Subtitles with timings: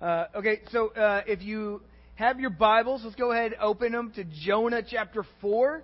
[0.00, 1.82] Uh, okay, so uh, if you
[2.14, 5.82] have your Bibles, let's go ahead and open them to Jonah chapter 4.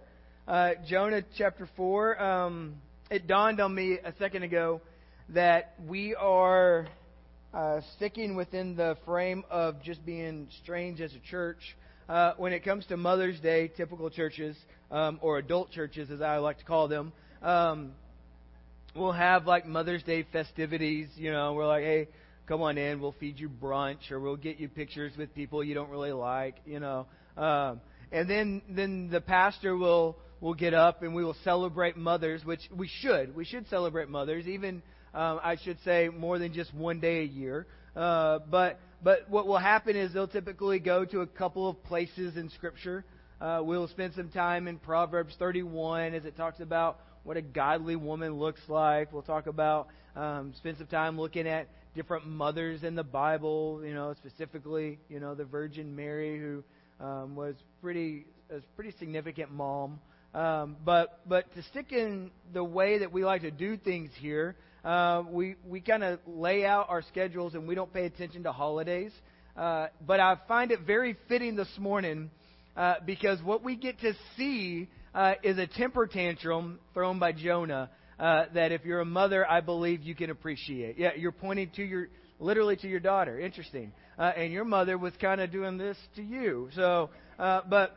[0.48, 2.22] Uh, Jonah chapter 4.
[2.22, 2.76] Um,
[3.10, 4.80] it dawned on me a second ago
[5.28, 6.86] that we are
[7.52, 11.76] uh, sticking within the frame of just being strange as a church.
[12.08, 14.56] Uh, when it comes to Mother's Day, typical churches,
[14.90, 17.12] um, or adult churches as I like to call them,
[17.42, 17.92] um,
[18.94, 21.08] we'll have like Mother's Day festivities.
[21.16, 22.08] You know, we're like, hey,
[22.46, 25.74] come on in, we'll feed you brunch, or we'll get you pictures with people you
[25.74, 27.06] don't really like, you know.
[27.36, 27.80] Um,
[28.12, 32.60] and then then the pastor will will get up and we will celebrate mothers, which
[32.74, 33.34] we should.
[33.34, 34.82] We should celebrate mothers, even
[35.14, 37.66] um, I should say more than just one day a year.
[37.94, 42.36] Uh, but but what will happen is they'll typically go to a couple of places
[42.36, 43.04] in Scripture.
[43.40, 47.96] Uh, we'll spend some time in Proverbs 31 as it talks about what a godly
[47.96, 49.12] woman looks like.
[49.12, 53.94] We'll talk about um, spend some time looking at different mothers in the Bible, you
[53.94, 56.62] know, specifically, you know, the Virgin Mary, who
[57.04, 59.98] um, was pretty a pretty significant mom.
[60.34, 64.54] Um, but but to stick in the way that we like to do things here,
[64.84, 68.52] uh, we we kind of lay out our schedules and we don't pay attention to
[68.52, 69.12] holidays.
[69.56, 72.30] Uh, but I find it very fitting this morning
[72.76, 77.88] uh, because what we get to see uh, is a temper tantrum thrown by Jonah
[78.18, 80.98] uh, that if you're a mother, I believe you can appreciate.
[80.98, 83.38] Yeah, you're pointing to your literally to your daughter.
[83.38, 83.92] Interesting.
[84.18, 86.68] Uh, and your mother was kind of doing this to you.
[86.74, 87.96] So, uh, but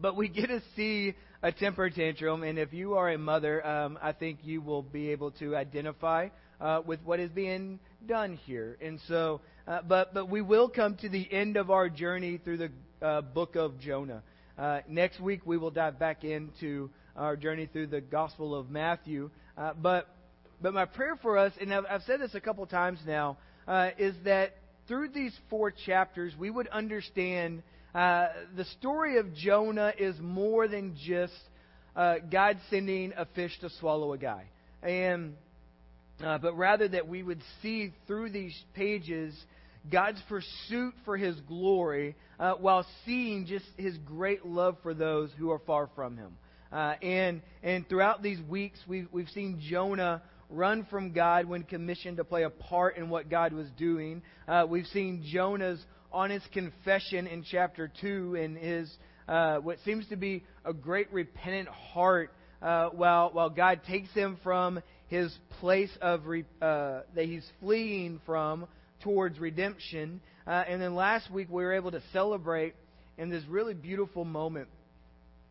[0.00, 3.98] but we get to see a temper tantrum, and if you are a mother, um,
[4.02, 6.28] I think you will be able to identify
[6.60, 8.76] uh, with what is being done here.
[8.80, 12.58] And so, uh, but but we will come to the end of our journey through
[12.58, 14.22] the uh, book of Jonah.
[14.58, 19.30] Uh, next week we will dive back into our journey through the Gospel of Matthew.
[19.56, 20.08] Uh, but
[20.62, 23.90] but my prayer for us, and I've, I've said this a couple times now, uh,
[23.98, 27.62] is that through these four chapters we would understand
[27.94, 31.32] uh, the story of Jonah is more than just
[31.94, 34.44] uh, God sending a fish to swallow a guy,
[34.82, 35.34] and
[36.24, 39.34] uh, but rather that we would see through these pages
[39.90, 45.50] God's pursuit for His glory, uh, while seeing just His great love for those who
[45.50, 46.36] are far from Him.
[46.72, 52.16] Uh, and and throughout these weeks, we've we've seen Jonah run from God when commissioned
[52.18, 54.22] to play a part in what God was doing.
[54.46, 58.90] Uh, we've seen Jonah's honest confession in chapter two and his
[59.28, 64.38] uh, what seems to be a great repentant heart, uh, while while God takes him
[64.42, 68.66] from his place of re, uh, that he's fleeing from
[69.02, 70.20] towards redemption.
[70.46, 72.74] Uh, and then last week we were able to celebrate
[73.16, 74.68] in this really beautiful moment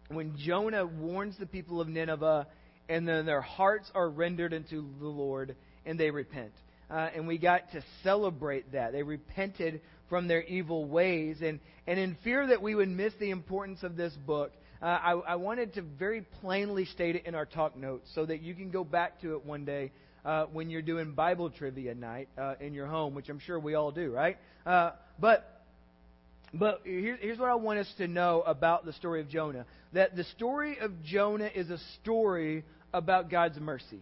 [0.09, 2.47] when Jonah warns the people of Nineveh,
[2.89, 6.53] and then their hearts are rendered unto the Lord, and they repent.
[6.89, 8.93] Uh, and we got to celebrate that.
[8.93, 11.37] They repented from their evil ways.
[11.41, 15.11] And, and in fear that we would miss the importance of this book, uh, I,
[15.11, 18.71] I wanted to very plainly state it in our talk notes so that you can
[18.71, 19.91] go back to it one day
[20.23, 23.75] uh, when you're doing Bible trivia night uh, in your home, which I'm sure we
[23.75, 24.37] all do, right?
[24.65, 25.56] Uh, but
[26.53, 30.15] but here, here's what I want us to know about the story of Jonah that
[30.15, 32.63] the story of Jonah is a story
[32.93, 34.01] about God's mercy.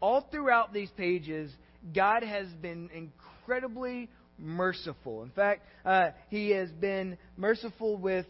[0.00, 1.52] All throughout these pages,
[1.94, 4.08] God has been incredibly
[4.38, 5.22] merciful.
[5.22, 8.26] In fact, uh, He has been merciful with,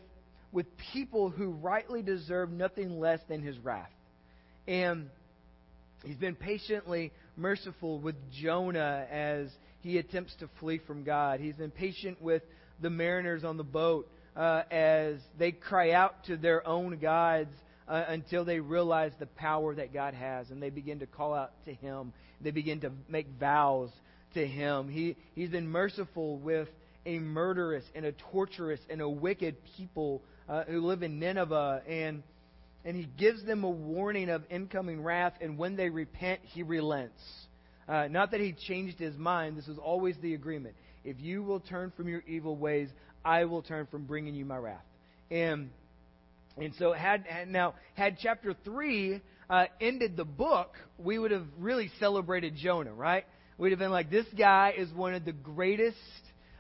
[0.51, 3.91] with people who rightly deserve nothing less than His wrath.
[4.67, 5.11] And
[6.05, 9.49] He's been patiently merciful with Jonah as
[9.83, 11.41] he attempts to flee from God.
[11.41, 12.43] He's been patient with
[12.81, 17.55] the mariners on the boat uh, as they cry out to their own gods
[17.89, 21.53] uh, until they realize the power that God has and they begin to call out
[21.65, 22.13] to Him.
[22.41, 23.91] They begin to make vows
[24.35, 24.89] to Him.
[24.89, 26.69] He, he's been merciful with
[27.07, 32.23] a murderous and a torturous and a wicked people uh, who live in Nineveh and
[32.85, 37.21] and he gives them a warning of incoming wrath, and when they repent, he relents.
[37.87, 40.75] Uh, not that he changed his mind, this was always the agreement.
[41.05, 42.89] If you will turn from your evil ways,
[43.25, 44.85] I will turn from bringing you my wrath.
[45.31, 45.71] And
[46.57, 51.91] and so had, now had chapter three uh, ended the book, we would have really
[51.99, 53.25] celebrated Jonah, right?
[53.57, 55.97] We'd have been like, this guy is one of the greatest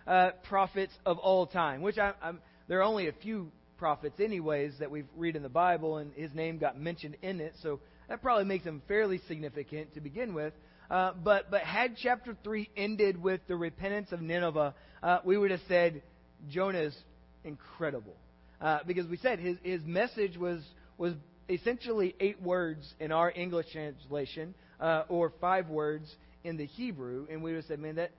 [0.06, 1.82] uh, prophets of all time.
[1.82, 5.48] Which I, I'm, there are only a few prophets, anyways, that we read in the
[5.48, 9.94] Bible, and his name got mentioned in it, so that probably makes him fairly significant
[9.94, 10.52] to begin with.
[10.90, 15.52] Uh, but but had chapter three ended with the repentance of Nineveh, uh, we would
[15.52, 16.02] have said
[16.48, 16.96] Jonah is
[17.44, 18.16] incredible
[18.60, 20.62] uh, because we said his his message was
[20.98, 21.14] was
[21.48, 26.12] essentially eight words in our English translation uh, or five words
[26.44, 28.10] in the Hebrew, and we would have said, man, that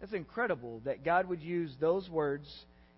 [0.00, 2.46] that's incredible that God would use those words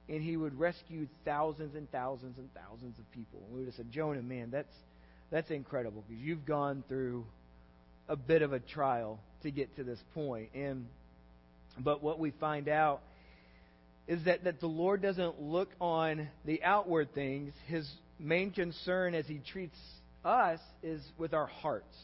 [0.08, 3.40] and he would rescue thousands and thousands and thousands of people.
[3.46, 4.74] And we would have said, Jonah, man, that's
[5.30, 7.24] that's incredible because you've gone through
[8.10, 10.50] a bit of a trial to get to this point.
[10.54, 10.86] And
[11.78, 13.00] but what we find out
[14.08, 17.52] is that, that the Lord doesn't look on the outward things.
[17.66, 19.78] His main concern as he treats
[20.24, 21.96] us is with our hearts.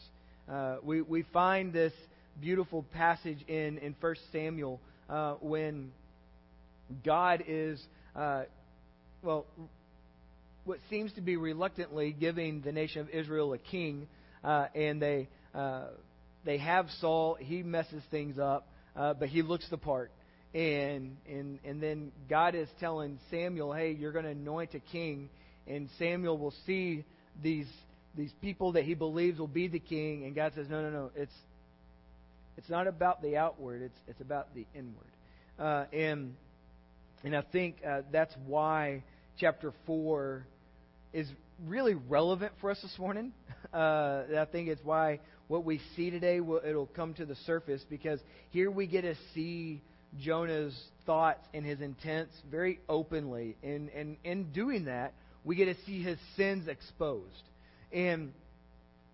[0.49, 1.91] Uh, we, we find this
[2.39, 4.79] beautiful passage in, in 1 Samuel
[5.09, 5.91] uh, when
[7.03, 7.81] God is,
[8.15, 8.43] uh,
[9.21, 9.45] well,
[10.63, 14.07] what seems to be reluctantly giving the nation of Israel a king,
[14.43, 15.27] uh, and they,
[15.57, 15.87] uh,
[16.45, 17.37] they have Saul.
[17.39, 20.11] He messes things up, uh, but he looks the part
[20.53, 25.29] and and and then God is telling Samuel, "Hey, you're going to anoint a king,"
[25.67, 27.03] and Samuel will see
[27.41, 27.67] these
[28.15, 31.11] these people that he believes will be the king, and God says, "No, no, no.
[31.15, 31.33] It's
[32.57, 33.81] it's not about the outward.
[33.81, 35.11] It's it's about the inward."
[35.59, 36.35] Uh, and
[37.23, 39.03] and I think uh, that's why
[39.39, 40.47] chapter four
[41.13, 41.27] is
[41.65, 43.33] really relevant for us this morning.
[43.73, 47.83] Uh, I think it's why what we see today will it'll come to the surface
[47.89, 49.81] because here we get to see
[50.19, 53.55] Jonah's thoughts and his intents very openly.
[53.63, 55.13] And, and in doing that,
[55.43, 57.43] we get to see his sins exposed.
[57.91, 58.33] And,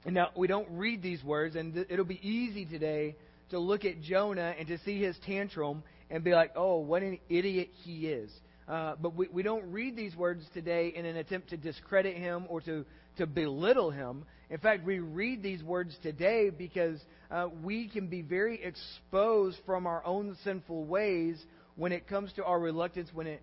[0.05, 3.15] and now, we don't read these words, and th- it'll be easy today
[3.51, 7.19] to look at Jonah and to see his tantrum and be like, oh, what an
[7.29, 8.31] idiot he is.
[8.67, 12.45] Uh, but we, we don't read these words today in an attempt to discredit him
[12.47, 12.85] or to,
[13.17, 14.25] to belittle him.
[14.49, 16.99] In fact, we read these words today because
[17.31, 21.41] uh, we can be very exposed from our own sinful ways
[21.75, 23.41] when it comes to our reluctance when it,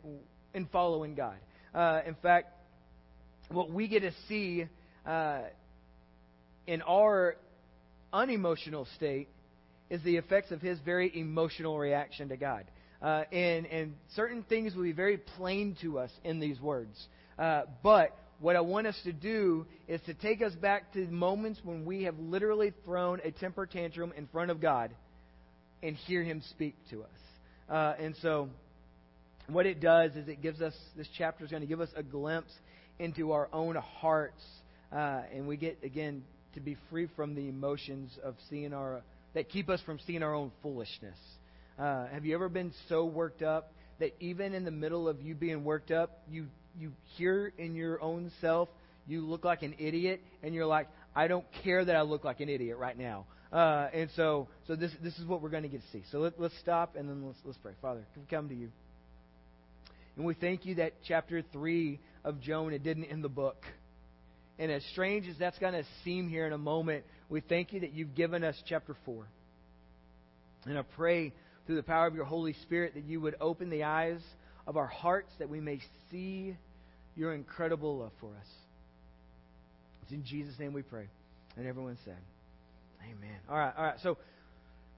[0.55, 1.37] in following God.
[1.75, 2.49] Uh, in fact,
[3.50, 4.67] what we get to see
[5.06, 5.40] uh,
[6.67, 7.37] in our
[8.12, 9.28] unemotional state
[9.88, 12.64] is the effects of his very emotional reaction to God.
[13.02, 16.96] Uh, and, and certain things will be very plain to us in these words.
[17.38, 21.61] Uh, but what I want us to do is to take us back to moments
[21.63, 24.91] when we have literally thrown a temper tantrum in front of God
[25.83, 27.09] and hear Him speak to us.
[27.69, 28.49] Uh, and so,
[29.47, 32.03] what it does is it gives us, this chapter is going to give us a
[32.03, 32.53] glimpse
[32.99, 34.43] into our own hearts.
[34.91, 39.03] Uh, and we get, again, to be free from the emotions of seeing our,
[39.35, 41.19] that keep us from seeing our own foolishness.
[41.79, 45.35] Uh, have you ever been so worked up that even in the middle of you
[45.35, 46.47] being worked up, you
[46.81, 48.69] you hear in your own self
[49.06, 52.41] you look like an idiot, and you're like, I don't care that I look like
[52.41, 53.27] an idiot right now.
[53.53, 56.05] Uh, and so, so this this is what we're going to get to see.
[56.12, 57.73] So let, let's stop and then let's let's pray.
[57.82, 58.71] Father, we come to you,
[60.17, 63.65] and we thank you that chapter three of Jonah didn't end the book.
[64.59, 67.81] And as strange as that's going to seem here in a moment, we thank you
[67.81, 69.27] that you've given us chapter four.
[70.67, 71.32] And I pray
[71.67, 74.21] through the power of your Holy Spirit that you would open the eyes
[74.67, 75.81] of our hearts that we may
[76.11, 76.56] see
[77.20, 78.46] your incredible love for us.
[80.02, 81.06] It's in Jesus' name we pray.
[81.56, 82.17] And everyone said,
[83.02, 83.37] Amen.
[83.49, 83.96] All right, all right.
[84.02, 84.17] So,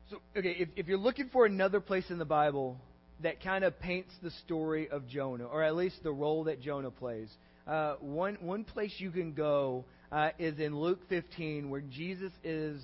[0.09, 2.79] so okay, if, if you're looking for another place in the Bible
[3.25, 6.93] that kind of paints the story of Jonah, or at least the role that Jonah
[6.93, 7.29] plays,
[7.67, 12.81] uh, one, one place you can go uh, is in Luke 15, where Jesus is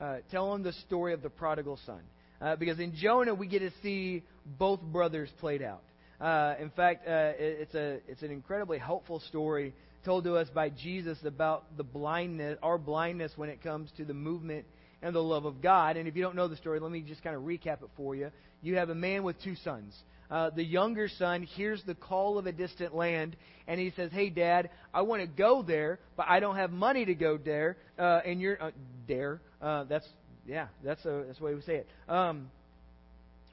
[0.00, 2.00] uh, telling the story of the prodigal son.
[2.40, 4.24] Uh, because in Jonah, we get to see
[4.58, 5.82] both brothers played out.
[6.20, 9.72] Uh, in fact, uh, it, it's, a, it's an incredibly helpful story
[10.04, 14.14] told to us by Jesus about the blindness, our blindness when it comes to the
[14.14, 14.64] movement
[15.02, 15.96] and the love of God.
[15.96, 18.14] And if you don't know the story, let me just kind of recap it for
[18.14, 18.30] you.
[18.62, 19.94] You have a man with two sons.
[20.30, 23.34] Uh, the younger son hears the call of a distant land,
[23.66, 27.04] and he says, "Hey, Dad, I want to go there, but I don't have money
[27.04, 28.70] to go there." Uh, and you're uh,
[29.08, 29.40] there.
[29.60, 30.06] Uh, that's
[30.46, 31.88] yeah, that's a, that's the way we say it.
[32.08, 32.48] Um,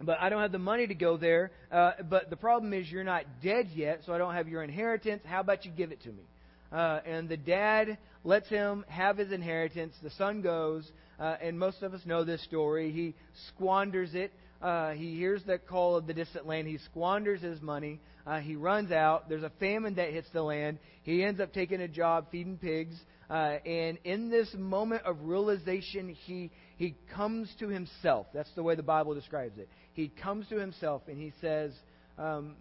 [0.02, 1.52] but I don't have the money to go there.
[1.72, 5.24] Uh, but the problem is you're not dead yet, so I don't have your inheritance.
[5.26, 6.24] How about you give it to me?
[6.72, 9.96] Uh, and the dad lets him have his inheritance.
[10.04, 10.90] The son goes,
[11.20, 12.92] uh, and most of us know this story.
[12.92, 13.16] He
[13.50, 14.34] squanders it.
[14.62, 16.68] Uh, he hears the call of the distant land.
[16.68, 18.00] He squanders his money.
[18.26, 19.30] Uh, he runs out.
[19.30, 20.80] There's a famine that hits the land.
[21.04, 22.96] He ends up taking a job feeding pigs.
[23.30, 28.28] Uh, and in this moment of realization, he, he comes to himself.
[28.34, 29.70] That's the way the Bible describes it.
[29.98, 31.72] He comes to himself and he says,
[32.20, 32.56] um,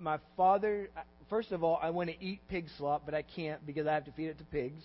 [0.00, 0.90] My father,
[1.30, 4.06] first of all, I want to eat pig slop, but I can't because I have
[4.06, 4.82] to feed it to pigs.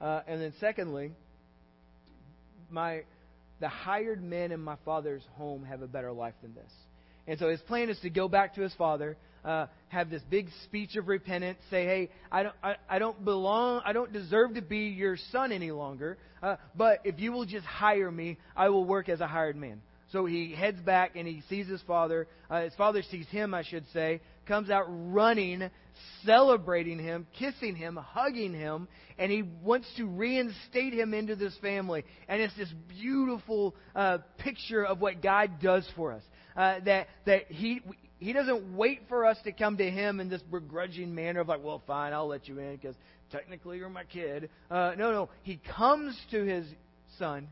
[0.00, 1.12] Uh, and then secondly,
[2.70, 3.02] my
[3.60, 6.72] the hired men in my father's home have a better life than this.
[7.28, 10.48] And so his plan is to go back to his father, uh, have this big
[10.64, 14.62] speech of repentance, say, "Hey, I don't, I, I don't belong, I don't deserve to
[14.62, 16.16] be your son any longer.
[16.42, 19.82] Uh, but if you will just hire me, I will work as a hired man."
[20.12, 22.28] So he heads back and he sees his father.
[22.50, 25.70] Uh, his father sees him, I should say, comes out running,
[26.24, 28.88] celebrating him, kissing him, hugging him,
[29.18, 32.04] and he wants to reinstate him into this family.
[32.28, 36.22] And it's this beautiful uh, picture of what God does for us.
[36.54, 37.80] Uh, that that he
[38.18, 41.64] he doesn't wait for us to come to him in this begrudging manner of like,
[41.64, 42.94] well, fine, I'll let you in because
[43.30, 44.50] technically you're my kid.
[44.70, 46.66] Uh, no, no, he comes to his
[47.18, 47.48] son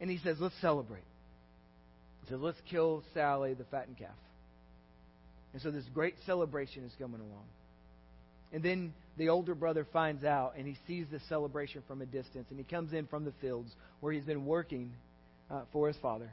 [0.00, 1.04] and he says, let's celebrate.
[2.28, 4.10] Says, let's kill Sally, the fattened calf.
[5.52, 7.44] And so this great celebration is coming along.
[8.52, 12.46] And then the older brother finds out and he sees the celebration from a distance
[12.50, 14.92] and he comes in from the fields where he's been working
[15.50, 16.30] uh, for his father.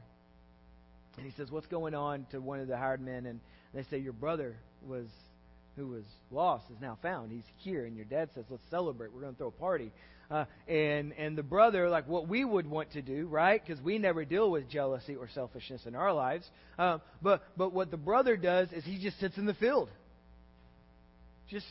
[1.16, 3.26] And he says, What's going on to one of the hired men?
[3.26, 3.40] And
[3.74, 4.56] they say, Your brother
[4.86, 5.06] was
[5.80, 7.32] who was lost is now found.
[7.32, 7.86] He's here.
[7.86, 9.12] And your dad says, Let's celebrate.
[9.12, 9.90] We're going to throw a party.
[10.30, 13.60] Uh, and and the brother, like what we would want to do, right?
[13.66, 16.48] Because we never deal with jealousy or selfishness in our lives.
[16.78, 19.88] Uh, but but what the brother does is he just sits in the field.
[21.50, 21.66] Just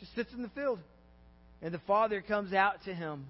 [0.00, 0.80] just sits in the field,
[1.60, 3.26] and the father comes out to him,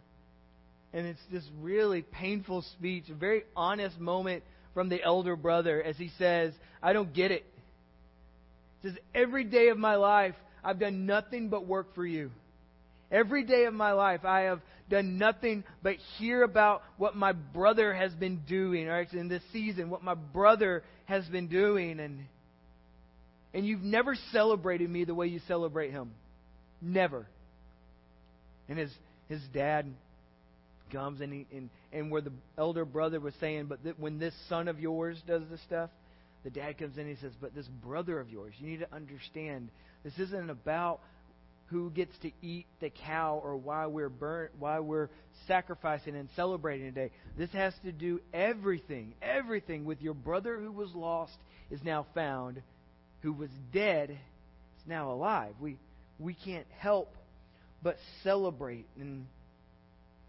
[0.94, 5.98] and it's this really painful speech, a very honest moment from the elder brother as
[5.98, 7.44] he says, "I don't get it."
[8.82, 10.34] Says, "Every day of my life,
[10.64, 12.30] I've done nothing but work for you."
[13.10, 17.92] Every day of my life, I have done nothing but hear about what my brother
[17.92, 19.12] has been doing, right?
[19.12, 22.26] In this season, what my brother has been doing, and
[23.54, 26.12] and you've never celebrated me the way you celebrate him,
[26.80, 27.26] never.
[28.68, 28.92] And his
[29.28, 29.92] his dad
[30.90, 34.34] comes and he and and where the elder brother was saying, but th- when this
[34.48, 35.90] son of yours does this stuff,
[36.44, 38.94] the dad comes in and he says, but this brother of yours, you need to
[38.94, 39.68] understand,
[40.04, 41.00] this isn't about
[41.66, 45.08] who gets to eat the cow or why we're burnt, why we're
[45.46, 47.10] sacrificing and celebrating today.
[47.38, 51.32] This has to do everything, everything with your brother who was lost
[51.70, 52.60] is now found,
[53.22, 55.54] who was dead is now alive.
[55.60, 55.78] We
[56.18, 57.14] we can't help
[57.82, 59.26] but celebrate and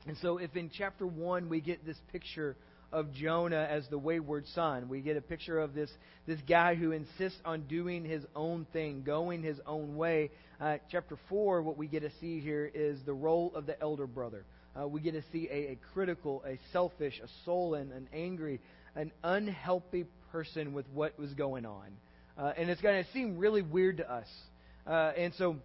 [0.07, 2.55] and so if in chapter 1 we get this picture
[2.93, 4.87] of Jonah as the wayward son.
[4.87, 5.89] We get a picture of this,
[6.27, 10.29] this guy who insists on doing his own thing, going his own way.
[10.61, 14.07] Uh, chapter 4, what we get to see here is the role of the elder
[14.07, 14.45] brother.
[14.79, 18.61] Uh, we get to see a, a, critical, a selfish, a sullen, an angry,
[18.95, 21.87] an unhealthy person with what was going on.
[22.37, 24.27] Uh, and it's going to seem really weird to us.
[24.85, 25.57] Uh, and so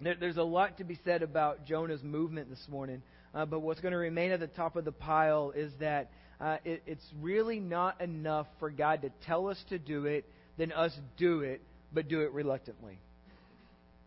[0.00, 3.02] there, there's a lot to be said about Jonah's movement this morning.
[3.34, 6.58] Uh, but what's going to remain at the top of the pile is that uh,
[6.64, 10.24] it, it's really not enough for God to tell us to do it,
[10.56, 11.60] then us do it,
[11.92, 12.98] but do it reluctantly.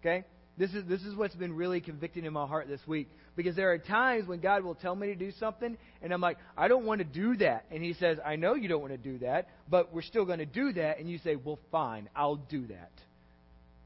[0.02, 0.26] Okay?
[0.58, 3.10] This is, this is what's been really convicting in my heart this week.
[3.36, 6.38] Because there are times when God will tell me to do something, and I'm like,
[6.58, 7.66] I don't want to do that.
[7.72, 10.40] And He says, I know you don't want to do that, but we're still going
[10.40, 11.00] to do that.
[11.00, 12.92] And you say, Well, fine, I'll do that.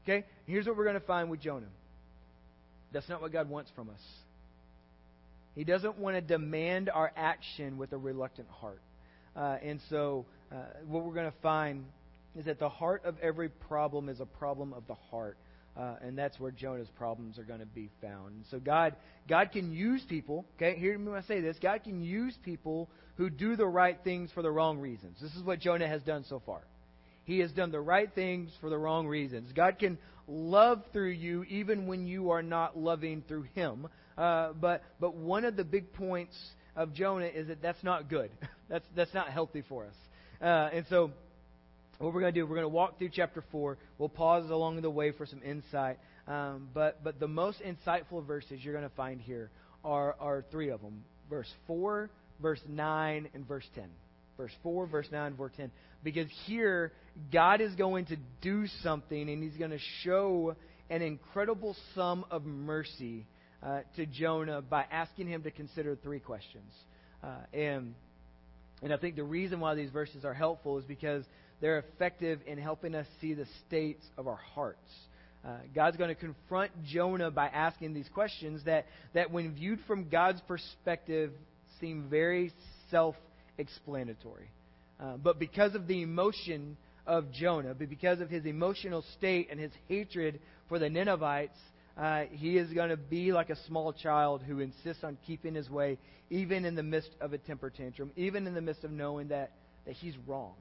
[0.02, 0.26] Okay?
[0.46, 1.66] Here's what we're going to find with Jonah
[2.92, 4.00] that's not what God wants from us.
[5.56, 8.82] He doesn't want to demand our action with a reluctant heart.
[9.34, 11.84] Uh, and so, uh, what we're going to find
[12.38, 15.36] is that the heart of every problem is a problem of the heart.
[15.76, 18.34] Uh, and that's where Jonah's problems are going to be found.
[18.36, 18.96] And so God,
[19.28, 20.46] God can use people.
[20.56, 21.56] Okay, hear me when I say this.
[21.60, 25.18] God can use people who do the right things for the wrong reasons.
[25.20, 26.62] This is what Jonah has done so far.
[27.24, 29.52] He has done the right things for the wrong reasons.
[29.52, 29.98] God can
[30.28, 33.88] love through you even when you are not loving through Him.
[34.16, 36.36] Uh, but but one of the big points
[36.74, 38.30] of Jonah is that that's not good.
[38.68, 39.94] that's that's not healthy for us.
[40.40, 41.10] Uh, and so,
[41.98, 43.78] what we're going to do, we're going to walk through chapter four.
[43.98, 45.98] We'll pause along the way for some insight.
[46.26, 49.50] Um, but but the most insightful verses you're going to find here
[49.84, 53.88] are are three of them: verse four, verse nine, and verse ten.
[54.36, 55.70] Verse 4, verse 9, verse 10.
[56.04, 56.92] Because here,
[57.32, 60.56] God is going to do something, and He's going to show
[60.90, 63.24] an incredible sum of mercy
[63.66, 66.70] uh, to Jonah by asking him to consider three questions.
[67.22, 67.94] Uh, and,
[68.82, 71.24] and I think the reason why these verses are helpful is because
[71.60, 74.90] they're effective in helping us see the states of our hearts.
[75.44, 80.08] Uh, God's going to confront Jonah by asking these questions that, that, when viewed from
[80.08, 81.32] God's perspective,
[81.80, 82.52] seem very
[82.90, 83.16] self
[83.58, 84.50] explanatory.
[85.00, 89.60] Uh, but because of the emotion of Jonah, but because of his emotional state and
[89.60, 91.58] his hatred for the Ninevites,
[91.96, 95.70] uh, he is going to be like a small child who insists on keeping his
[95.70, 95.98] way,
[96.28, 99.52] even in the midst of a temper tantrum, even in the midst of knowing that,
[99.86, 100.52] that he's wrong.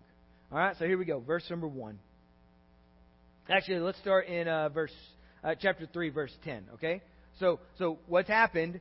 [0.51, 1.19] All right, so here we go.
[1.19, 1.99] Verse number 1.
[3.49, 4.93] Actually, let's start in uh, verse
[5.43, 7.01] uh, chapter 3, verse 10, okay?
[7.39, 8.79] So, so what's happened?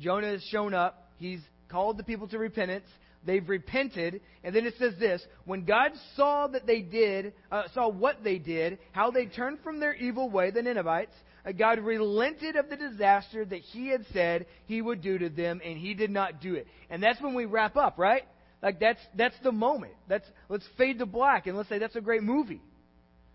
[0.00, 1.10] Jonah has shown up.
[1.18, 2.86] He's called the people to repentance.
[3.24, 7.88] they've repented, and then it says this: when God saw that they did, uh, saw
[7.88, 11.14] what they did, how they turned from their evil way, the Ninevites,
[11.58, 15.76] God relented of the disaster that He had said He would do to them, and
[15.76, 16.66] He did not do it.
[16.88, 18.22] And that's when we wrap up, right?
[18.62, 19.94] Like that's that's the moment.
[20.08, 22.62] That's let's fade to black and let's say that's a great movie.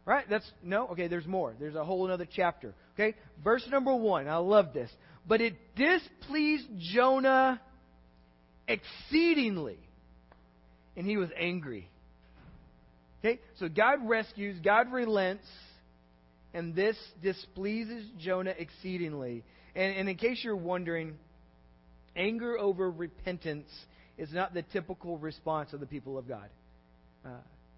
[0.06, 0.24] Right?
[0.30, 1.54] That's no, okay, there's more.
[1.60, 2.74] There's a whole another chapter.
[2.94, 3.18] Okay?
[3.44, 4.30] Verse number one.
[4.30, 4.90] I love this.
[5.28, 7.60] But it displeased Jonah
[8.70, 9.80] exceedingly.
[10.96, 11.90] And he was angry.
[13.20, 13.42] Okay?
[13.60, 15.46] So God rescues, God relents,
[16.54, 19.44] and this displeases Jonah exceedingly.
[19.76, 21.18] And, and in case you're wondering,
[22.16, 23.70] anger over repentance
[24.18, 26.50] is not the typical response of the people of God.
[27.26, 27.30] Uh,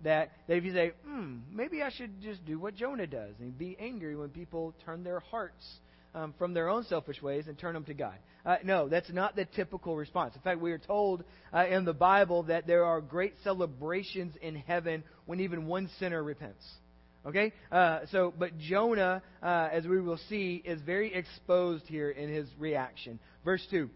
[0.03, 3.75] that, if you say, hmm, maybe I should just do what Jonah does and be
[3.79, 5.65] angry when people turn their hearts
[6.15, 8.15] um, from their own selfish ways and turn them to God.
[8.45, 10.35] Uh, no, that's not the typical response.
[10.35, 11.23] In fact, we are told
[11.53, 16.23] uh, in the Bible that there are great celebrations in heaven when even one sinner
[16.23, 16.65] repents.
[17.25, 17.53] Okay?
[17.71, 22.47] Uh, so, but Jonah, uh, as we will see, is very exposed here in his
[22.57, 23.19] reaction.
[23.43, 23.89] Verse 2.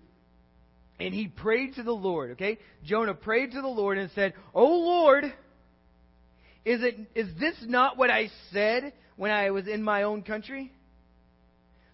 [0.99, 2.59] And he prayed to the Lord, okay?
[2.85, 5.25] Jonah prayed to the Lord and said, "O Lord,
[6.65, 10.71] is it is this not what I said when I was in my own country?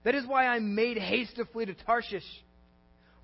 [0.03, 2.23] That is why I made haste to flee to Tarshish.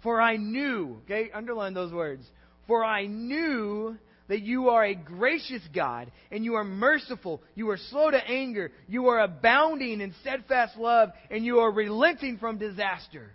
[0.01, 2.25] For I knew, okay, underline those words.
[2.67, 7.41] For I knew that you are a gracious God and you are merciful.
[7.53, 8.71] You are slow to anger.
[8.87, 13.31] You are abounding in steadfast love and you are relenting from disaster.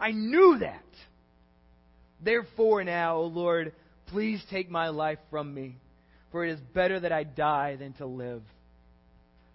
[0.00, 0.84] I knew that.
[2.22, 3.72] Therefore, now, O Lord,
[4.06, 5.76] please take my life from me,
[6.32, 8.42] for it is better that I die than to live.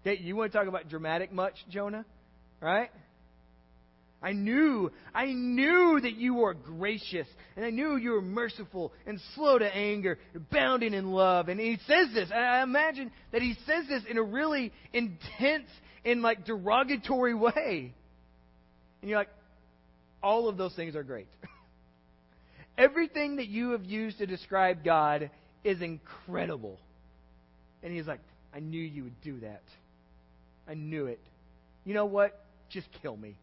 [0.01, 2.05] Okay, you want to talk about dramatic much, Jonah?
[2.61, 2.89] Right?
[4.23, 7.27] I knew, I knew that you were gracious,
[7.57, 11.49] and I knew you were merciful and slow to anger, abounding in love.
[11.49, 15.67] And he says this, I imagine that he says this in a really intense
[16.05, 17.93] and like derogatory way.
[19.01, 19.29] And you're like,
[20.23, 21.27] all of those things are great.
[22.77, 25.31] Everything that you have used to describe God
[25.65, 26.79] is incredible.
[27.83, 28.21] And he's like,
[28.55, 29.63] I knew you would do that.
[30.65, 31.19] I knew it.
[31.83, 32.39] You know what?
[32.69, 33.35] Just kill me.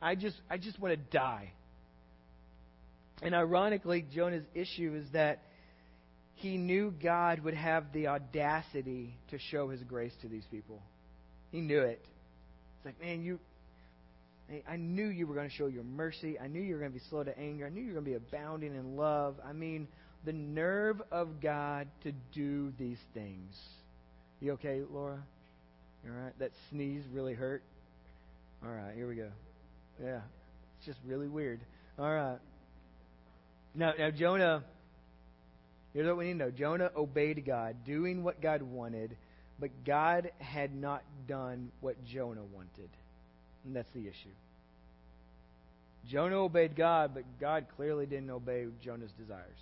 [0.00, 1.52] I just I just want to die.
[3.22, 5.42] And ironically, Jonah's issue is that
[6.36, 10.80] he knew God would have the audacity to show his grace to these people.
[11.50, 12.00] He knew it.
[12.76, 13.40] It's like, man, you
[14.66, 16.38] I knew you were going to show your mercy.
[16.38, 17.66] I knew you were going to be slow to anger.
[17.66, 19.34] I knew you were going to be abounding in love.
[19.46, 19.88] I mean,
[20.24, 23.54] the nerve of God to do these things.
[24.40, 25.22] You okay, Laura?
[26.06, 26.38] All right.
[26.38, 27.62] That sneeze really hurt.
[28.64, 29.28] All right, here we go.
[30.02, 30.20] Yeah,
[30.78, 31.60] it's just really weird.
[31.98, 32.38] All right.
[33.74, 34.64] Now, now Jonah.
[35.94, 36.50] Here's what we need to know.
[36.50, 39.16] Jonah obeyed God, doing what God wanted,
[39.58, 42.90] but God had not done what Jonah wanted.
[43.64, 44.34] And that's the issue.
[46.08, 49.58] Jonah obeyed God, but God clearly didn't obey Jonah's desires.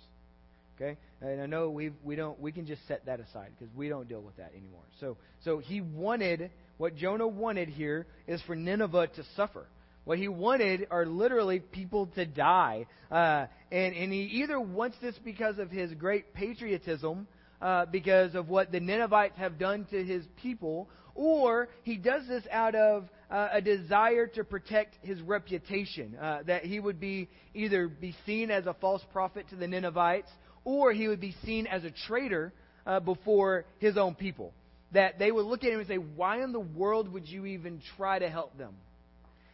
[0.75, 0.97] Okay?
[1.21, 4.07] And I know we we don't we can just set that aside because we don't
[4.07, 4.83] deal with that anymore.
[4.99, 9.65] So so he wanted what Jonah wanted here is for Nineveh to suffer.
[10.07, 12.85] What he wanted are literally people to die.
[13.11, 17.27] Uh, and, and he either wants this because of his great patriotism,
[17.61, 22.43] uh, because of what the Ninevites have done to his people, or he does this
[22.49, 27.89] out of uh, a desire to protect his reputation, uh, that he would be either
[27.89, 30.31] be seen as a false prophet to the Ninevites,
[30.63, 32.53] or he would be seen as a traitor
[32.85, 34.53] uh, before his own people.
[34.93, 37.81] That they would look at him and say, "Why in the world would you even
[37.97, 38.73] try to help them?"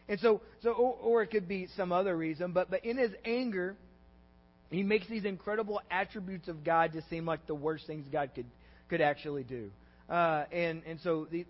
[0.08, 3.76] And so, so or, it could be some other reason, but but in his anger,
[4.70, 8.46] he makes these incredible attributes of God to seem like the worst things God could
[8.90, 9.70] could actually do.
[10.08, 11.46] Uh, and and so the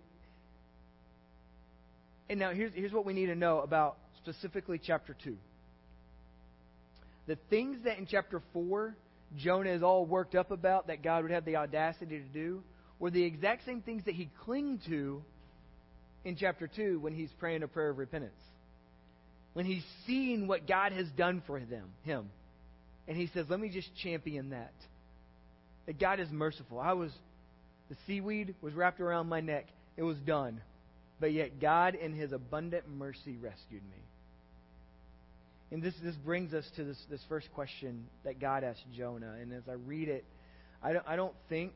[2.29, 5.37] and now here's here's what we need to know about specifically chapter two.
[7.27, 8.95] The things that in chapter four
[9.37, 12.63] Jonah is all worked up about that God would have the audacity to do
[12.99, 15.21] were the exact same things that he clung to
[16.25, 18.33] in chapter 2 when he's praying a prayer of repentance.
[19.53, 22.29] When he's seeing what God has done for them, him.
[23.07, 24.73] And he says, Let me just champion that.
[25.85, 26.79] That God is merciful.
[26.79, 27.11] I was
[27.89, 29.67] the seaweed was wrapped around my neck.
[29.95, 30.59] It was done.
[31.19, 34.03] But yet God in his abundant mercy rescued me.
[35.71, 39.35] And this, this brings us to this, this first question that God asked Jonah.
[39.39, 40.25] And as I read it,
[40.83, 41.73] I don't, I don't think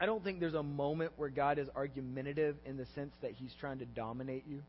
[0.00, 3.52] I don't think there's a moment where God is argumentative in the sense that He's
[3.58, 4.62] trying to dominate you.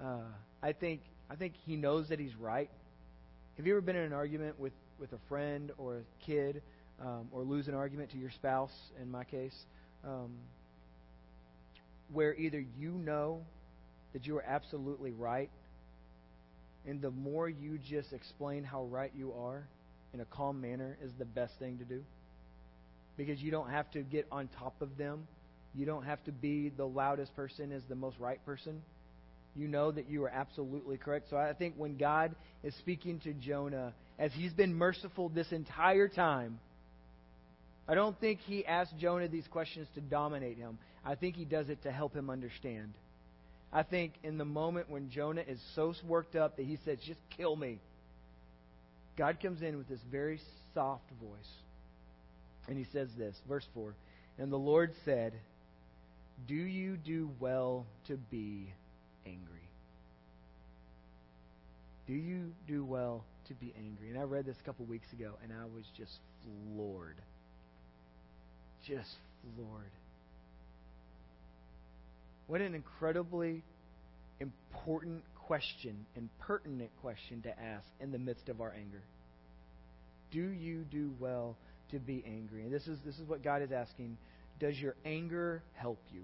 [0.00, 0.22] Uh,
[0.62, 2.70] I think I think He knows that He's right.
[3.56, 6.62] Have you ever been in an argument with with a friend or a kid,
[7.00, 9.56] um, or lose an argument to your spouse, in my case,
[10.04, 10.30] um,
[12.12, 13.40] where either you know
[14.12, 15.50] that you are absolutely right,
[16.86, 19.64] and the more you just explain how right you are
[20.14, 22.04] in a calm manner is the best thing to do.
[23.16, 25.26] Because you don't have to get on top of them.
[25.74, 28.82] You don't have to be the loudest person as the most right person.
[29.56, 31.28] You know that you are absolutely correct.
[31.30, 36.08] So I think when God is speaking to Jonah, as he's been merciful this entire
[36.08, 36.60] time,
[37.88, 40.78] I don't think he asked Jonah these questions to dominate him.
[41.04, 42.94] I think he does it to help him understand.
[43.72, 47.20] I think in the moment when Jonah is so worked up that he says, just
[47.36, 47.80] kill me,
[49.16, 50.40] God comes in with this very
[50.74, 51.50] soft voice.
[52.70, 53.92] And he says this, verse 4
[54.38, 55.34] And the Lord said,
[56.46, 58.72] Do you do well to be
[59.26, 59.68] angry?
[62.06, 64.10] Do you do well to be angry?
[64.10, 66.12] And I read this a couple weeks ago, and I was just
[66.44, 67.16] floored.
[68.86, 69.16] Just
[69.56, 69.90] floored.
[72.46, 73.62] What an incredibly
[74.38, 79.02] important question and pertinent question to ask in the midst of our anger.
[80.30, 81.56] Do you do well
[81.90, 82.62] to be angry?
[82.62, 84.16] And this is this is what God is asking.
[84.58, 86.22] Does your anger help you?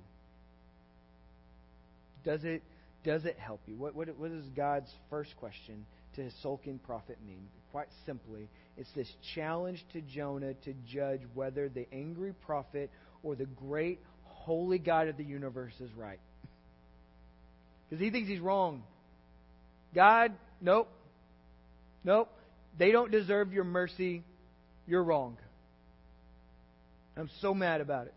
[2.25, 2.63] Does it
[3.05, 3.77] does it help you?
[3.77, 7.49] What what, what is God's first question to his sulking prophet mean?
[7.73, 12.91] Quite simply, it's this challenge to Jonah to judge whether the angry prophet
[13.23, 16.21] or the great holy God of the universe is right.
[17.89, 18.83] Because he thinks he's wrong.
[19.95, 20.89] God, nope.
[22.03, 22.29] Nope.
[22.79, 24.25] They don't deserve your mercy.
[24.89, 25.37] You're wrong.
[27.17, 28.15] I'm so mad about it.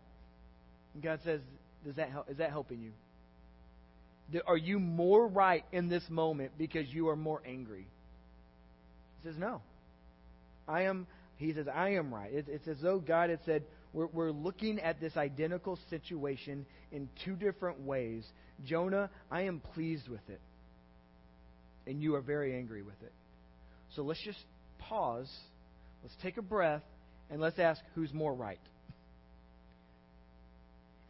[0.94, 1.40] And God says,
[1.84, 2.92] Does that help, is that helping you?
[4.46, 7.86] Are you more right in this moment because you are more angry?
[9.20, 9.62] He says, No.
[10.68, 12.30] I am, he says, I am right.
[12.32, 17.08] It's, it's as though God had said, we're, we're looking at this identical situation in
[17.24, 18.24] two different ways.
[18.64, 20.40] Jonah, I am pleased with it.
[21.86, 23.12] And you are very angry with it.
[23.96, 24.38] So let's just
[24.78, 25.30] pause.
[26.02, 26.82] Let's take a breath
[27.30, 28.60] and let's ask who's more right.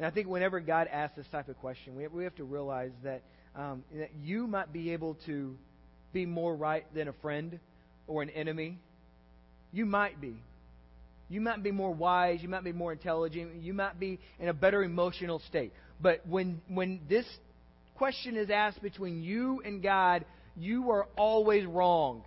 [0.00, 2.44] And I think whenever God asks this type of question, we have, we have to
[2.44, 3.20] realize that,
[3.54, 5.54] um, that you might be able to
[6.14, 7.60] be more right than a friend
[8.06, 8.78] or an enemy.
[9.72, 10.36] You might be.
[11.28, 12.38] You might be more wise.
[12.40, 13.56] You might be more intelligent.
[13.56, 15.74] You might be in a better emotional state.
[16.00, 17.26] But when, when this
[17.94, 20.24] question is asked between you and God,
[20.56, 22.22] you are always wrong.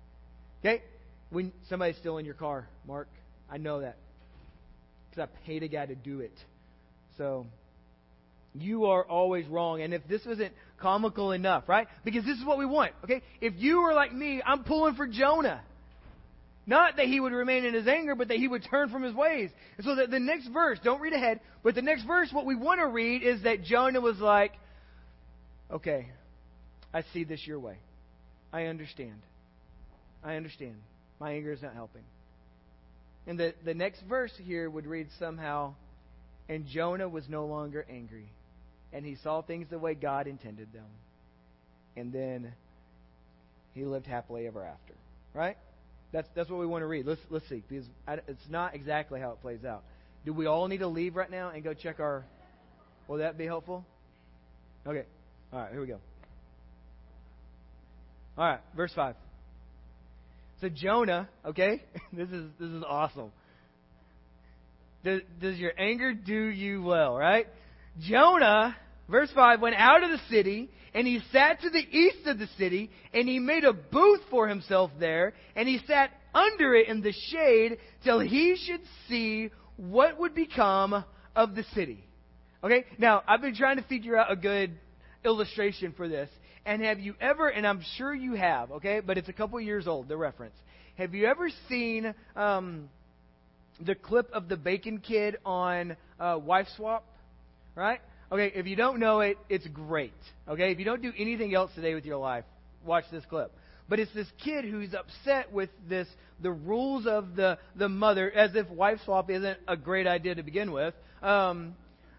[0.64, 0.82] okay?
[1.28, 3.08] When somebody's still in your car, Mark,
[3.50, 3.98] I know that.
[5.10, 6.32] Because I paid a guy to do it.
[7.20, 7.46] So,
[8.54, 9.82] you are always wrong.
[9.82, 11.86] And if this isn't comical enough, right?
[12.02, 13.20] Because this is what we want, okay?
[13.42, 15.60] If you are like me, I'm pulling for Jonah.
[16.66, 19.14] Not that he would remain in his anger, but that he would turn from his
[19.14, 19.50] ways.
[19.76, 22.54] And so that the next verse, don't read ahead, but the next verse, what we
[22.54, 24.52] want to read is that Jonah was like,
[25.70, 26.08] okay,
[26.94, 27.76] I see this your way.
[28.50, 29.20] I understand.
[30.24, 30.76] I understand.
[31.20, 32.04] My anger is not helping.
[33.26, 35.74] And the, the next verse here would read somehow,
[36.50, 38.26] and Jonah was no longer angry,
[38.92, 40.88] and he saw things the way God intended them.
[41.96, 42.52] And then
[43.72, 44.94] he lived happily ever after.
[45.32, 45.56] Right?
[46.12, 47.06] That's, that's what we want to read.
[47.06, 47.86] Let's, let's see, because
[48.26, 49.84] it's not exactly how it plays out.
[50.26, 52.24] Do we all need to leave right now and go check our.
[53.06, 53.84] Will that be helpful?
[54.84, 55.04] Okay.
[55.52, 56.00] All right, here we go.
[58.36, 59.14] All right, verse 5.
[60.60, 61.82] So Jonah, okay?
[62.12, 63.30] this is this is awesome.
[65.04, 67.46] Does, does your anger do you well, right?
[68.00, 68.76] Jonah,
[69.08, 72.48] verse 5, went out of the city and he sat to the east of the
[72.58, 77.00] city, and he made a booth for himself there, and he sat under it in
[77.00, 81.04] the shade till he should see what would become
[81.36, 82.04] of the city.
[82.62, 82.84] Okay?
[82.98, 84.72] Now, I've been trying to figure out a good
[85.24, 86.28] illustration for this.
[86.66, 89.86] And have you ever, and I'm sure you have, okay, but it's a couple years
[89.86, 90.56] old, the reference.
[90.96, 92.90] Have you ever seen um,
[93.84, 97.04] the clip of the Bacon Kid on uh, Wife Swap?
[97.74, 98.00] Right?
[98.32, 100.12] Okay, if you don't know it, it's great.
[100.48, 102.44] Okay, if you don't do anything else today with your life,
[102.84, 103.52] watch this clip.
[103.88, 106.06] But it's this kid who's upset with this
[106.40, 110.44] the rules of the the mother, as if wife swap isn't a great idea to
[110.44, 110.94] begin with.
[111.22, 111.74] Um,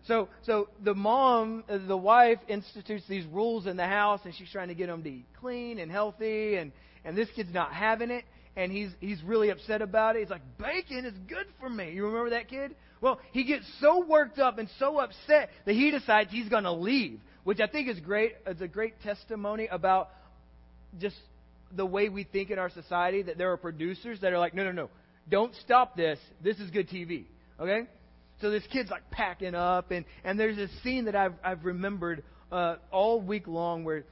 [0.06, 4.52] so so the mom, uh, the wife institutes these rules in the house, and she's
[4.52, 6.74] trying to get them to eat clean and healthy, and
[7.06, 10.20] and this kid's not having it, and he's he's really upset about it.
[10.20, 11.92] He's like, bacon is good for me.
[11.92, 12.76] You remember that kid?
[13.00, 16.72] Well, he gets so worked up and so upset that he decides he's going to
[16.72, 18.34] leave, which I think is great.
[18.46, 20.10] It's a great testimony about
[21.00, 21.16] just
[21.76, 24.64] the way we think in our society that there are producers that are like, no,
[24.64, 24.90] no, no,
[25.30, 26.20] don't stop this.
[26.44, 27.26] This is good TV.
[27.60, 27.88] Okay?
[28.42, 32.24] So this kid's like packing up, and, and there's this scene that I've, I've remembered
[32.52, 34.04] uh, all week long where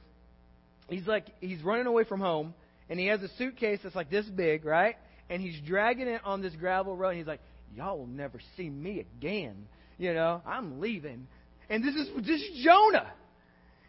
[0.88, 2.54] he's like, he's running away from home,
[2.90, 4.96] and he has a suitcase that's like this big, right?
[5.30, 7.40] And he's dragging it on this gravel road, and he's like,
[7.74, 9.68] y'all will never see me again.
[9.96, 11.28] You know, I'm leaving.
[11.68, 13.12] And this is, this is Jonah.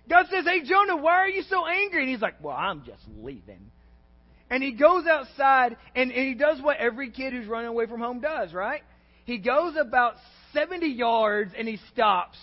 [0.07, 2.01] God says, Hey, Jonah, why are you so angry?
[2.01, 3.71] And he's like, Well, I'm just leaving.
[4.49, 8.01] And he goes outside and, and he does what every kid who's running away from
[8.01, 8.81] home does, right?
[9.23, 10.15] He goes about
[10.53, 12.37] 70 yards and he stops.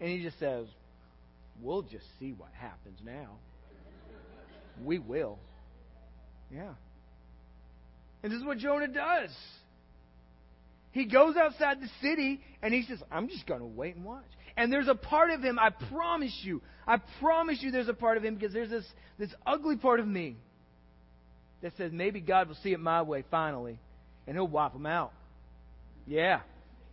[0.00, 0.66] And he just says,
[1.60, 3.38] We'll just see what happens now.
[4.84, 5.38] We will.
[6.54, 6.74] Yeah.
[8.22, 9.30] And this is what Jonah does.
[10.92, 14.24] He goes outside the city and he says, I'm just going to wait and watch.
[14.56, 18.18] And there's a part of him, I promise you, I promise you there's a part
[18.18, 18.84] of him because there's this,
[19.18, 20.36] this ugly part of me
[21.62, 23.78] that says maybe God will see it my way finally
[24.26, 25.12] and he'll wipe him out.
[26.06, 26.40] Yeah.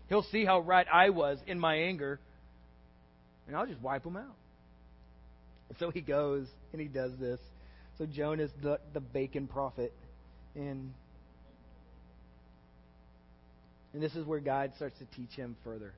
[0.07, 2.19] He'll see how right I was in my anger
[3.47, 4.35] and I'll just wipe him out.
[5.67, 7.39] And so he goes and he does this.
[7.99, 9.93] So Jonah's the, the bacon prophet.
[10.55, 10.93] And
[13.93, 15.93] and this is where God starts to teach him further.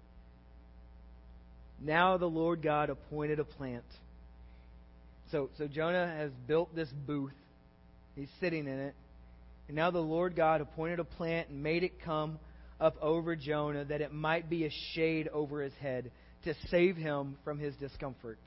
[1.81, 3.83] Now the Lord God appointed a plant.
[5.31, 7.33] So, so Jonah has built this booth.
[8.15, 8.95] He's sitting in it.
[9.67, 12.39] And now the Lord God appointed a plant and made it come
[12.79, 16.11] up over Jonah that it might be a shade over his head
[16.43, 18.39] to save him from his discomfort.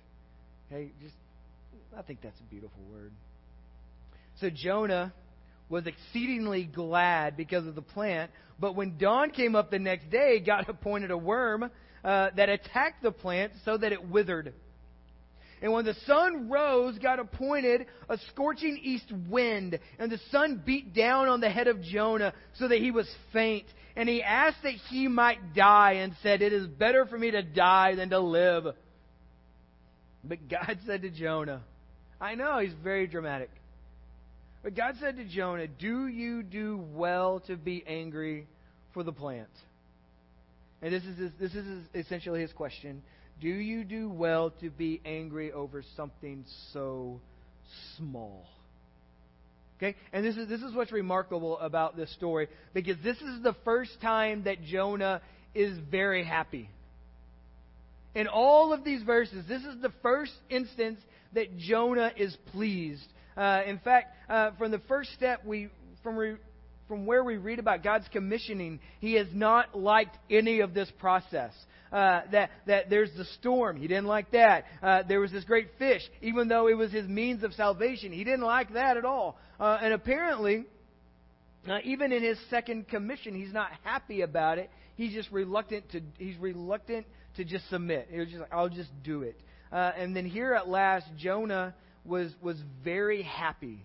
[0.70, 1.14] Okay, just
[1.96, 3.12] I think that's a beautiful word.
[4.40, 5.12] So Jonah
[5.68, 10.40] was exceedingly glad because of the plant, but when dawn came up the next day,
[10.40, 11.70] God appointed a worm
[12.04, 14.52] uh, that attacked the plant so that it withered.
[15.62, 20.92] And when the sun rose, God appointed a scorching east wind, and the sun beat
[20.92, 23.64] down on the head of Jonah so that he was faint.
[23.96, 27.42] And he asked that he might die, and said, It is better for me to
[27.42, 28.74] die than to live.
[30.22, 31.62] But God said to Jonah,
[32.20, 33.50] I know, he's very dramatic.
[34.64, 38.48] But God said to Jonah, Do you do well to be angry
[38.94, 39.50] for the plant?
[40.80, 43.02] And this is, his, this is essentially his question.
[43.40, 47.20] Do you do well to be angry over something so
[47.98, 48.46] small?
[49.76, 49.96] Okay?
[50.14, 54.00] And this is, this is what's remarkable about this story because this is the first
[54.00, 55.20] time that Jonah
[55.54, 56.70] is very happy.
[58.14, 61.00] In all of these verses, this is the first instance
[61.34, 63.04] that Jonah is pleased.
[63.36, 65.68] Uh, in fact, uh, from the first step, we
[66.02, 66.36] from re,
[66.86, 71.52] from where we read about God's commissioning, He has not liked any of this process.
[71.92, 74.64] Uh, that that there's the storm, He didn't like that.
[74.82, 78.24] Uh, there was this great fish, even though it was His means of salvation, He
[78.24, 79.38] didn't like that at all.
[79.58, 80.64] Uh, and apparently,
[81.68, 84.70] uh, even in His second commission, He's not happy about it.
[84.96, 88.08] He's just reluctant to He's reluctant to just submit.
[88.10, 89.40] He was just like, I'll just do it.
[89.72, 93.84] And then here at last, Jonah was was very happy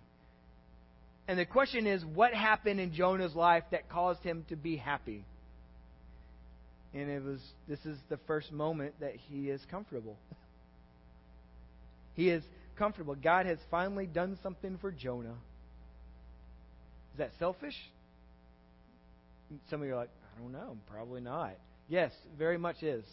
[1.30, 5.24] and the question is, what happened in Jonah's life that caused him to be happy?
[6.92, 10.18] And it was this is the first moment that he is comfortable.
[12.16, 12.42] he is
[12.80, 13.14] comfortable.
[13.14, 15.38] God has finally done something for Jonah.
[17.14, 17.76] Is that selfish?
[19.70, 21.52] Some of you are like, I don't know, probably not.
[21.90, 23.06] Yes, very much is.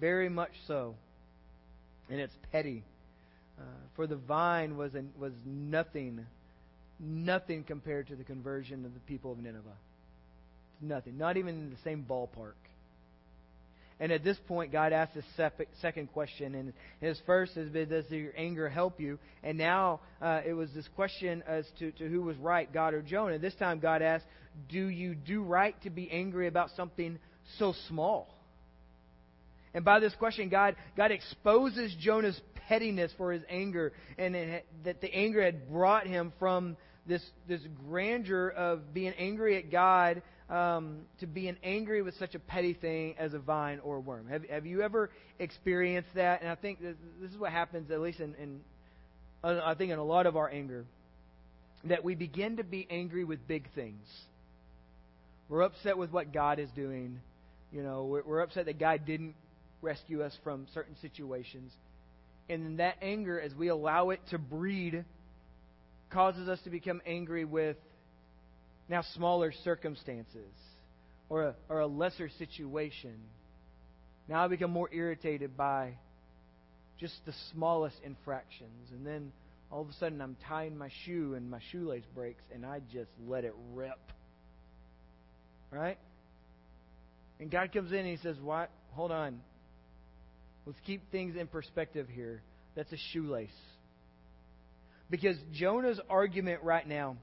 [0.00, 0.94] Very much so.
[2.08, 2.82] And it's petty.
[3.58, 3.62] Uh,
[3.94, 6.26] for the vine was, an, was nothing
[7.00, 9.76] nothing compared to the conversion of the people of Nineveh.
[10.80, 11.18] Nothing.
[11.18, 12.54] Not even in the same ballpark.
[14.00, 15.24] And at this point, God asks his
[15.80, 16.54] second question.
[16.54, 19.18] And his first has been, Does your anger help you?
[19.42, 23.02] And now uh, it was this question as to, to who was right, God or
[23.02, 23.38] Jonah.
[23.38, 24.26] This time, God asks,
[24.68, 27.18] Do you do right to be angry about something
[27.58, 28.33] so small?
[29.74, 35.00] And by this question, God, God exposes Jonah's pettiness for his anger, and it, that
[35.00, 41.00] the anger had brought him from this, this grandeur of being angry at God um,
[41.20, 44.28] to being angry with such a petty thing as a vine or a worm.
[44.28, 46.40] Have, have you ever experienced that?
[46.40, 48.60] And I think this, this is what happens, at least in, in
[49.42, 50.84] uh, I think in a lot of our anger,
[51.84, 54.06] that we begin to be angry with big things.
[55.48, 57.20] We're upset with what God is doing.
[57.70, 59.34] You know, we're, we're upset that God didn't
[59.84, 61.72] rescue us from certain situations.
[62.48, 65.04] And that anger, as we allow it to breed,
[66.10, 67.76] causes us to become angry with
[68.88, 70.52] now smaller circumstances
[71.28, 73.14] or a, or a lesser situation.
[74.28, 75.94] Now I become more irritated by
[76.98, 78.90] just the smallest infractions.
[78.92, 79.32] And then
[79.70, 83.10] all of a sudden I'm tying my shoe and my shoelace breaks and I just
[83.26, 83.98] let it rip.
[85.70, 85.98] Right?
[87.40, 88.70] And God comes in and he says, What?
[88.92, 89.40] Hold on.
[90.66, 92.42] Let's keep things in perspective here.
[92.74, 93.50] That's a shoelace.
[95.10, 97.16] Because Jonah's argument right now,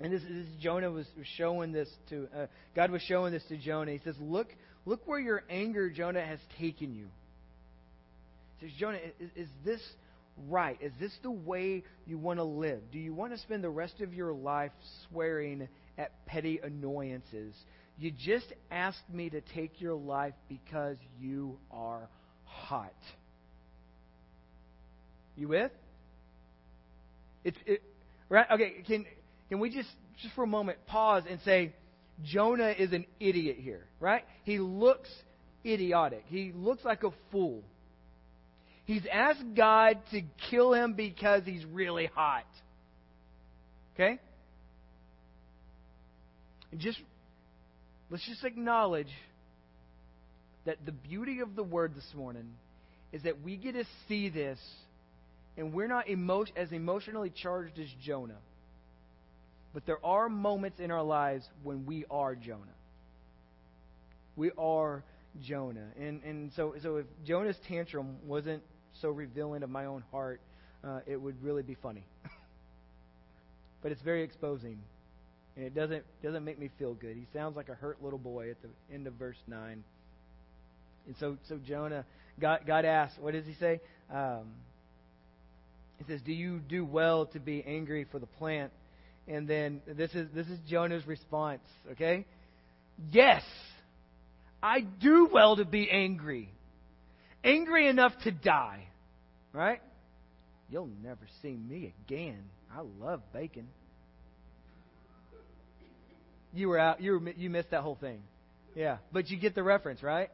[0.00, 3.92] and this, is Jonah was showing this to uh, God was showing this to Jonah.
[3.92, 4.48] He says, "Look,
[4.84, 7.06] look where your anger, Jonah, has taken you."
[8.58, 9.80] He says, "Jonah, is, is this
[10.48, 10.78] right?
[10.80, 12.80] Is this the way you want to live?
[12.92, 14.72] Do you want to spend the rest of your life
[15.08, 17.54] swearing at petty annoyances?
[17.98, 22.08] You just asked me to take your life because you are
[22.68, 22.92] hot.
[25.36, 25.72] You with?
[27.44, 27.82] It's it,
[28.28, 28.46] right.
[28.52, 29.06] Okay, can
[29.48, 29.88] can we just
[30.20, 31.72] just for a moment pause and say
[32.24, 34.24] Jonah is an idiot here, right?
[34.44, 35.08] He looks
[35.64, 36.24] idiotic.
[36.26, 37.62] He looks like a fool.
[38.84, 42.46] He's asked God to kill him because he's really hot.
[43.94, 44.18] Okay?
[46.72, 46.98] And just
[48.10, 49.08] let's just acknowledge
[50.68, 52.44] that the beauty of the word this morning
[53.10, 54.58] is that we get to see this
[55.56, 58.36] and we're not emo- as emotionally charged as Jonah.
[59.72, 62.60] But there are moments in our lives when we are Jonah.
[64.36, 65.02] We are
[65.42, 65.86] Jonah.
[65.98, 68.62] And, and so, so if Jonah's tantrum wasn't
[69.00, 70.38] so revealing of my own heart,
[70.84, 72.04] uh, it would really be funny.
[73.82, 74.78] but it's very exposing.
[75.56, 77.16] And it doesn't, doesn't make me feel good.
[77.16, 79.82] He sounds like a hurt little boy at the end of verse 9.
[81.08, 82.04] And so, so Jonah,
[82.38, 83.80] God, God asks, what does he say?
[84.14, 84.52] Um,
[85.98, 88.72] he says, "Do you do well to be angry for the plant?"
[89.26, 91.62] And then this is this is Jonah's response.
[91.92, 92.24] Okay,
[93.10, 93.42] yes,
[94.62, 96.50] I do well to be angry,
[97.42, 98.86] angry enough to die.
[99.52, 99.80] Right?
[100.70, 102.44] You'll never see me again.
[102.72, 103.66] I love bacon.
[106.52, 107.00] You were out.
[107.00, 108.20] You were, you missed that whole thing.
[108.76, 110.30] Yeah, but you get the reference, right?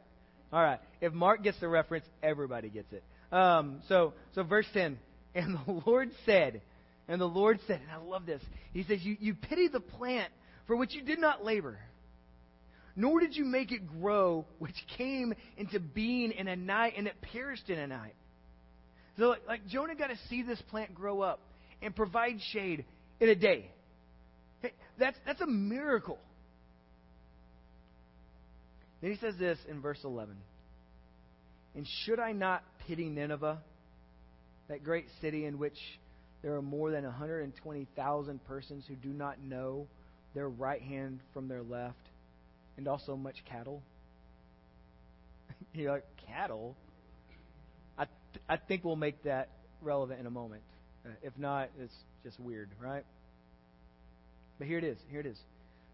[0.55, 0.79] All right.
[1.01, 3.03] If Mark gets the reference, everybody gets it.
[3.29, 4.97] Um, so, so verse 10.
[5.37, 6.61] And the Lord said,
[7.09, 8.41] and the Lord said, and I love this.
[8.71, 10.31] He says, you, you pity the plant
[10.65, 11.77] for which you did not labor,
[12.95, 17.15] nor did you make it grow, which came into being in a night, and it
[17.33, 18.15] perished in a night.
[19.19, 21.41] So, like, like Jonah got to see this plant grow up
[21.81, 22.85] and provide shade
[23.19, 23.69] in a day.
[24.61, 26.17] Hey, that's, that's a miracle.
[29.05, 30.35] Then he says this in verse 11
[31.75, 33.59] And should I not pity Nineveh,
[34.67, 35.77] that great city in which
[36.41, 39.85] there are more than 120,000 persons who do not know
[40.33, 41.99] their right hand from their left,
[42.77, 43.83] and also much cattle?
[45.75, 46.75] You're like, cattle?
[47.99, 49.49] I, th- I think we'll make that
[49.83, 50.63] relevant in a moment.
[51.05, 53.05] Uh, if not, it's just weird, right?
[54.57, 54.97] But here it is.
[55.11, 55.37] Here it is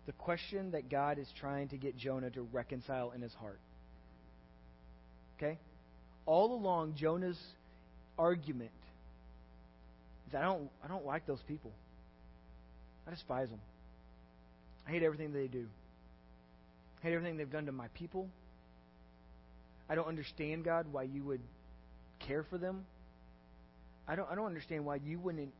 [0.06, 3.60] the question that God is trying to get Jonah to reconcile in his heart.
[5.38, 5.58] Okay?
[6.26, 7.40] All along, Jonah's
[8.18, 8.72] argument
[10.28, 11.72] is I don't, I don't like those people.
[13.08, 13.60] I despise them.
[14.88, 15.66] I hate everything they do.
[17.00, 18.28] I hate everything they've done to my people.
[19.90, 21.42] I don't understand, God, why you would
[22.20, 22.86] care for them.
[24.08, 25.52] I don't, I don't understand why you wouldn't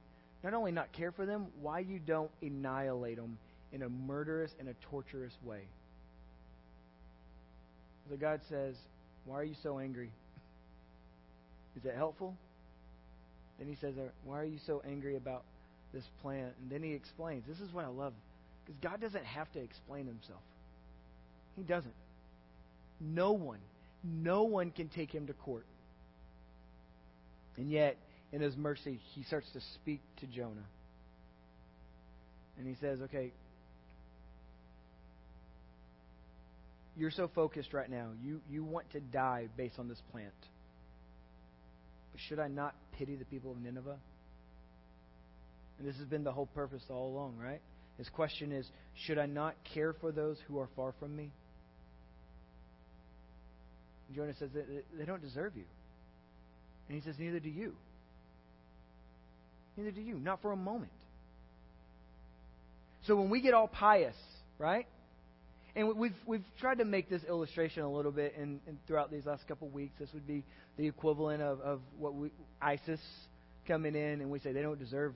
[0.43, 3.38] not only not care for them, why you don't annihilate them
[3.73, 5.62] in a murderous and a torturous way.
[8.10, 8.75] So God says,
[9.25, 10.12] Why are you so angry?
[11.77, 12.36] Is that helpful?
[13.57, 13.93] Then he says,
[14.25, 15.43] Why are you so angry about
[15.93, 16.53] this plant?
[16.62, 17.43] And then he explains.
[17.47, 18.13] This is what I love.
[18.65, 20.41] Because God doesn't have to explain himself.
[21.55, 21.93] He doesn't.
[22.99, 23.60] No one,
[24.03, 25.65] no one can take him to court.
[27.57, 27.97] And yet,
[28.31, 30.67] in his mercy, he starts to speak to Jonah.
[32.57, 33.31] And he says, Okay,
[36.97, 38.10] You're so focused right now.
[38.23, 40.34] You, you want to die based on this plant.
[42.12, 43.97] But should I not pity the people of Nineveh?
[45.80, 47.62] And this has been the whole purpose all along, right?
[47.98, 48.67] His question is
[49.06, 51.31] Should I not care for those who are far from me?
[54.08, 54.50] And Jonah says
[54.98, 55.63] they don't deserve you.
[56.87, 57.73] And he says, Neither do you.
[59.77, 60.15] Neither do you.
[60.15, 60.92] Not for a moment.
[63.08, 64.15] So when we get all pious,
[64.60, 64.85] right?
[65.76, 69.48] And we've we've tried to make this illustration a little bit in, throughout these last
[69.48, 69.94] couple of weeks.
[70.00, 70.44] This would be
[70.78, 73.00] the equivalent of, of what we, ISIS
[73.67, 75.13] coming in and we say they don't deserve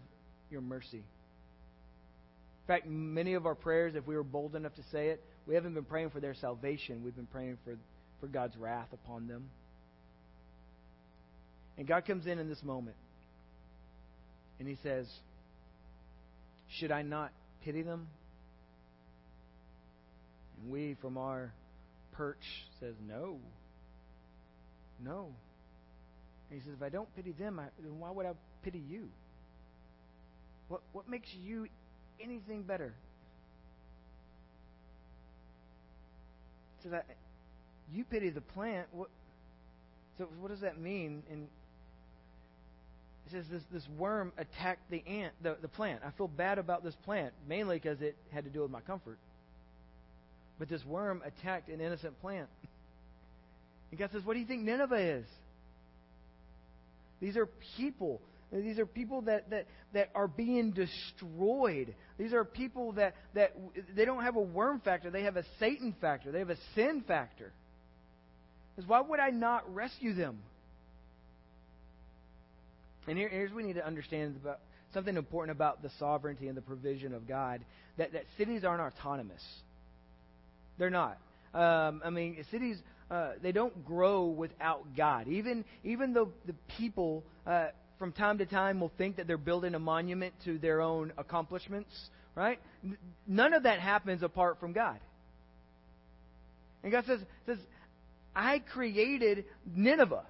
[0.49, 0.97] your mercy.
[0.97, 5.53] In fact, many of our prayers, if we were bold enough to say it, we
[5.56, 7.03] haven't been praying for their salvation.
[7.03, 7.76] We've been praying for,
[8.20, 9.49] for God's wrath upon them.
[11.78, 12.95] And God comes in in this moment.
[14.60, 15.06] And he says,
[16.80, 17.32] Should I not
[17.64, 18.08] pity them?
[20.62, 21.51] And we, from our
[22.14, 23.38] perch, says, No.
[25.03, 25.30] No.
[26.49, 28.34] And he says, If I don't pity them, I, then why would I
[28.64, 29.10] pity you?
[30.68, 31.68] What, what makes you
[32.20, 32.93] anything better?
[36.84, 37.06] So that
[37.93, 38.88] you pity the plant.
[38.91, 39.10] What,
[40.18, 41.24] so what does that mean?
[41.32, 41.47] And
[43.26, 46.01] it says this, this worm attacked the ant, the, the plant.
[46.06, 49.18] I feel bad about this plant, mainly because it had to do with my comfort.
[50.60, 52.47] But this worm attacked an innocent plant.
[53.91, 55.26] And God says, What do you think Nineveh is?
[57.22, 57.47] These are
[57.78, 58.22] people.
[58.51, 61.93] These are people that, that, that are being destroyed.
[62.18, 63.53] These are people that, that
[63.95, 67.03] they don't have a worm factor, they have a Satan factor, they have a sin
[67.08, 67.51] factor.
[68.76, 70.38] Because why would I not rescue them?
[73.08, 74.60] And here, here's what we need to understand about
[74.93, 77.62] something important about the sovereignty and the provision of God
[77.97, 79.43] that, that cities aren't autonomous.
[80.78, 81.17] They're not.
[81.53, 82.78] Um, I mean, cities
[83.09, 85.28] uh, they don't grow without God.
[85.28, 87.67] Even even though the people uh,
[87.99, 91.91] from time to time will think that they're building a monument to their own accomplishments,
[92.34, 92.59] right?
[93.28, 94.99] None of that happens apart from God.
[96.84, 97.57] And God says says
[98.36, 100.23] I created Nineveh.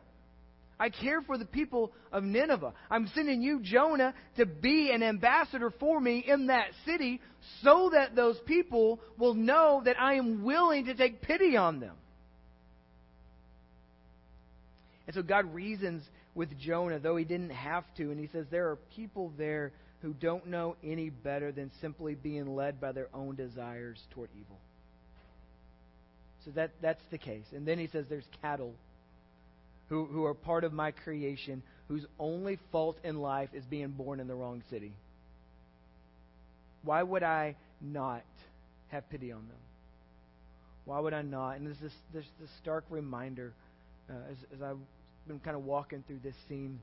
[0.80, 2.74] I care for the people of Nineveh.
[2.92, 7.22] I'm sending you, Jonah, to be an ambassador for me in that city
[7.64, 11.96] so that those people will know that I am willing to take pity on them.
[15.08, 16.04] And so God reasons
[16.34, 19.72] with Jonah, though he didn't have to, and he says there are people there
[20.02, 24.60] who don't know any better than simply being led by their own desires toward evil.
[26.44, 27.46] So that, that's the case.
[27.54, 28.74] And then he says there's cattle
[29.90, 34.20] who, who are part of my creation whose only fault in life is being born
[34.20, 34.94] in the wrong city.
[36.84, 38.24] Why would I not
[38.90, 39.58] have pity on them?
[40.86, 41.54] Why would I not?
[41.54, 43.54] And this is this, this stark reminder
[44.10, 44.78] uh, as, as I've
[45.28, 46.80] been kind of walking through this scene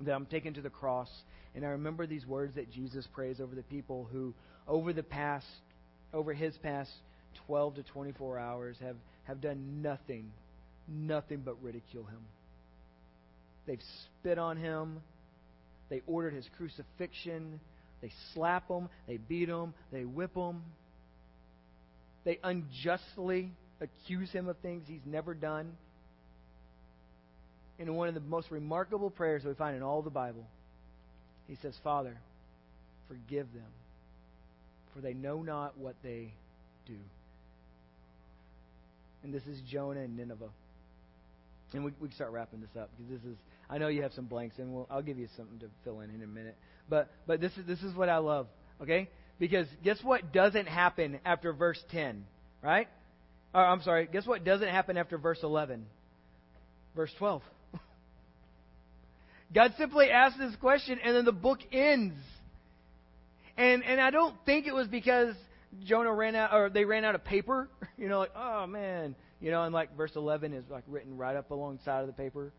[0.00, 1.08] that I'm taken to the cross,
[1.54, 4.34] and I remember these words that Jesus prays over the people who,
[4.66, 5.46] over the past,
[6.12, 6.90] over his past
[7.46, 10.32] 12 to 24 hours, have, have done nothing
[10.88, 12.20] nothing but ridicule him.
[13.66, 15.00] They've spit on him.
[15.88, 17.60] They ordered his crucifixion.
[18.02, 18.88] They slap him.
[19.06, 19.74] They beat him.
[19.92, 20.62] They whip him.
[22.24, 25.72] They unjustly accuse him of things he's never done.
[27.78, 30.46] In one of the most remarkable prayers that we find in all the Bible,
[31.48, 32.16] he says, Father,
[33.08, 33.70] forgive them,
[34.94, 36.32] for they know not what they
[36.86, 36.96] do.
[39.22, 40.50] And this is Jonah and Nineveh.
[41.74, 43.36] And we, we can start wrapping this up because this is,
[43.68, 46.10] I know you have some blanks, and we'll, I'll give you something to fill in
[46.10, 46.56] in a minute.
[46.88, 48.46] But, but this, is, this is what I love,
[48.80, 49.10] okay?
[49.40, 52.24] Because guess what doesn't happen after verse 10,
[52.62, 52.88] right?
[53.52, 55.84] Or, I'm sorry, guess what doesn't happen after verse 11?
[56.94, 57.42] Verse 12.
[59.54, 62.14] God simply asks this question, and then the book ends.
[63.56, 65.34] And, and I don't think it was because
[65.84, 67.68] Jonah ran out, or they ran out of paper.
[67.96, 69.14] You know, like, oh man,
[69.44, 72.50] you know, and like verse 11 is like written right up alongside of the paper.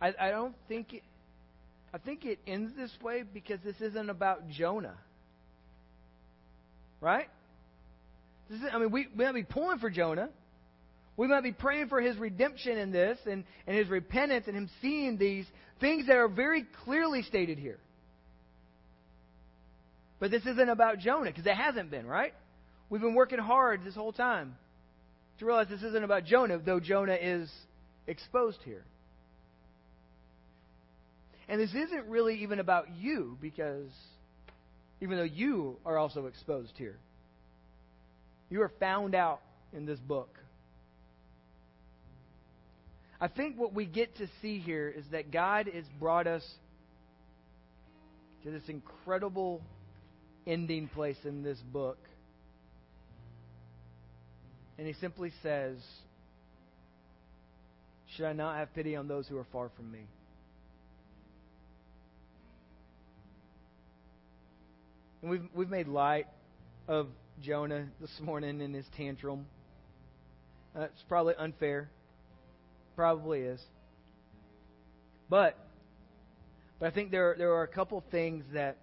[0.00, 1.02] I, I don't think it.
[1.92, 4.96] I think it ends this way because this isn't about Jonah.
[7.02, 7.28] Right?
[8.48, 10.30] Is, I mean, we, we might be pulling for Jonah.
[11.18, 14.70] We might be praying for his redemption in this and, and his repentance and him
[14.80, 15.44] seeing these
[15.80, 17.78] things that are very clearly stated here.
[20.20, 22.32] But this isn't about Jonah because it hasn't been, right?
[22.90, 24.56] We've been working hard this whole time
[25.38, 27.50] to realize this isn't about Jonah, though Jonah is
[28.06, 28.84] exposed here.
[31.48, 33.90] And this isn't really even about you because
[35.00, 36.96] even though you are also exposed here,
[38.48, 39.40] you are found out
[39.72, 40.38] in this book.
[43.20, 46.44] I think what we get to see here is that God has brought us
[48.44, 49.62] to this incredible
[50.46, 51.98] ending place in this book
[54.78, 55.76] and he simply says,
[58.16, 60.06] Should I not have pity on those who are far from me?
[65.22, 66.26] And we've, we've made light
[66.86, 67.06] of
[67.42, 69.46] Jonah this morning in his tantrum.
[70.76, 71.88] Uh, it's probably unfair.
[72.96, 73.60] Probably is.
[75.30, 75.56] But,
[76.78, 78.76] but I think there, there are a couple things that,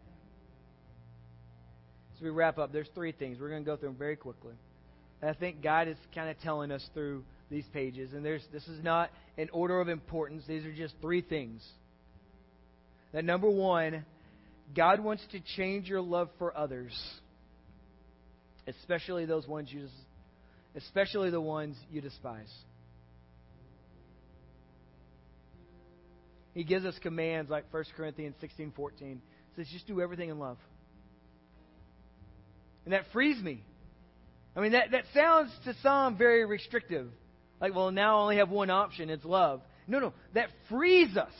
[2.15, 3.37] as we wrap up, there's three things.
[3.39, 4.53] We're going to go through them very quickly.
[5.23, 8.13] I think God is kind of telling us through these pages.
[8.13, 10.43] And there's, this is not an order of importance.
[10.47, 11.63] These are just three things.
[13.11, 14.05] that number one,
[14.75, 16.97] God wants to change your love for others,
[18.67, 19.87] especially those ones you,
[20.75, 22.51] especially the ones you despise.
[26.53, 29.21] He gives us commands like 1 Corinthians 16 14.
[29.55, 30.57] says, just do everything in love.
[32.85, 33.63] And that frees me.
[34.55, 37.07] I mean, that, that sounds to some very restrictive.
[37.59, 39.61] Like, well, now I only have one option it's love.
[39.87, 40.13] No, no.
[40.33, 41.31] That frees us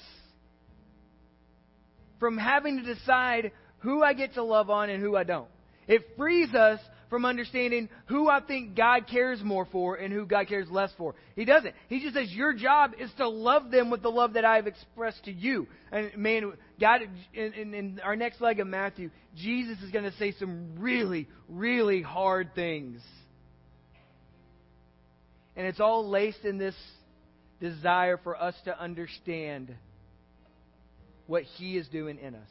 [2.19, 5.49] from having to decide who I get to love on and who I don't.
[5.87, 6.79] It frees us
[7.11, 11.13] from understanding who I think God cares more for and who God cares less for.
[11.35, 11.75] He doesn't.
[11.89, 14.65] He just says, Your job is to love them with the love that I have
[14.65, 15.67] expressed to you.
[15.91, 17.01] And man, God,
[17.33, 21.27] in, in, in our next leg of Matthew, Jesus is going to say some really,
[21.49, 23.01] really hard things.
[25.57, 26.75] And it's all laced in this
[27.59, 29.75] desire for us to understand
[31.27, 32.49] what He is doing in us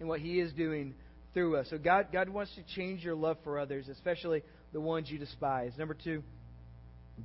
[0.00, 0.94] and what He is doing
[1.34, 1.68] through us.
[1.70, 5.72] So God, God wants to change your love for others, especially the ones you despise.
[5.78, 6.22] Number two,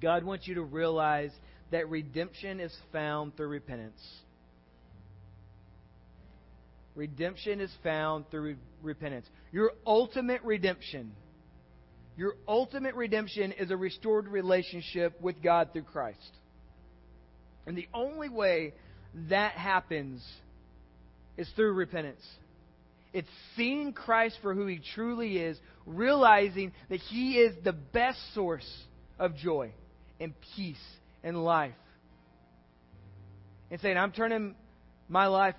[0.01, 1.31] God wants you to realize
[1.71, 4.01] that redemption is found through repentance.
[6.95, 9.25] Redemption is found through repentance.
[9.51, 11.11] Your ultimate redemption,
[12.15, 16.19] your ultimate redemption is a restored relationship with God through Christ.
[17.67, 18.73] And the only way
[19.29, 20.23] that happens
[21.37, 22.23] is through repentance.
[23.15, 28.69] It's seeing Christ for who he truly is, realizing that he is the best source
[29.17, 29.71] of joy
[30.19, 30.83] and peace
[31.23, 31.71] and life.
[33.71, 34.53] And saying, I'm turning
[35.07, 35.55] my life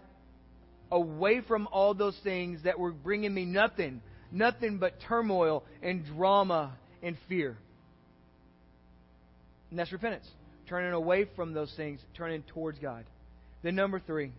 [0.93, 6.77] away from all those things that were bringing me nothing, nothing but turmoil and drama
[7.03, 7.57] and fear.
[9.71, 10.29] And that's repentance.
[10.69, 13.07] Turning away from those things, turning towards God.
[13.63, 14.33] Then, number three.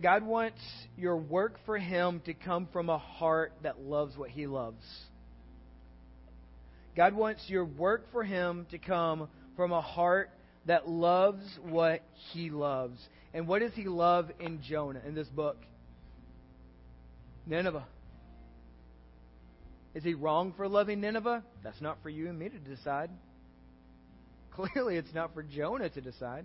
[0.00, 0.60] God wants
[0.96, 4.82] your work for Him to come from a heart that loves what He loves.
[6.96, 10.30] God wants your work for Him to come from a heart
[10.66, 12.02] that loves what
[12.32, 12.98] He loves.
[13.34, 15.56] And what does He love in Jonah, in this book?
[17.46, 17.86] Nineveh.
[19.94, 21.42] Is He wrong for loving Nineveh?
[21.64, 23.10] That's not for you and me to decide.
[24.52, 26.44] Clearly, it's not for Jonah to decide,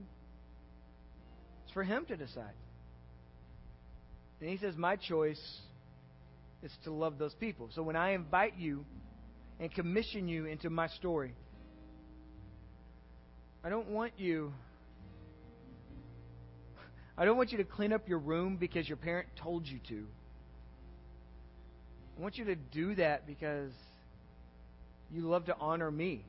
[1.65, 2.53] it's for Him to decide.
[4.39, 5.41] And he says, My choice
[6.63, 7.69] is to love those people.
[7.73, 8.85] So when I invite you
[9.59, 11.33] and commission you into my story,
[13.63, 14.53] I don't want you.
[17.17, 20.05] I don't want you to clean up your room because your parent told you to.
[22.17, 23.71] I want you to do that because
[25.11, 26.25] you love to honor me.